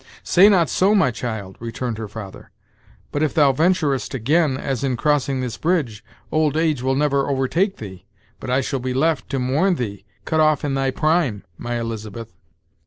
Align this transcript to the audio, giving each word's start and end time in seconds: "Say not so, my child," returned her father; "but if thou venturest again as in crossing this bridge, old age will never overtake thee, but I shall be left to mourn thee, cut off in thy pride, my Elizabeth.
"Say 0.23 0.49
not 0.49 0.67
so, 0.67 0.95
my 0.95 1.11
child," 1.11 1.57
returned 1.59 1.99
her 1.99 2.07
father; 2.07 2.49
"but 3.11 3.21
if 3.21 3.35
thou 3.35 3.51
venturest 3.51 4.15
again 4.15 4.57
as 4.57 4.83
in 4.83 4.97
crossing 4.97 5.41
this 5.41 5.57
bridge, 5.57 6.03
old 6.31 6.57
age 6.57 6.81
will 6.81 6.95
never 6.95 7.29
overtake 7.29 7.77
thee, 7.77 8.07
but 8.39 8.49
I 8.49 8.61
shall 8.61 8.79
be 8.79 8.95
left 8.95 9.29
to 9.29 9.37
mourn 9.37 9.75
thee, 9.75 10.03
cut 10.25 10.39
off 10.39 10.65
in 10.65 10.73
thy 10.73 10.89
pride, 10.89 11.43
my 11.55 11.79
Elizabeth. 11.79 12.33